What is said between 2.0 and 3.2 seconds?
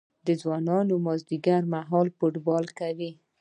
فوټبال کوي.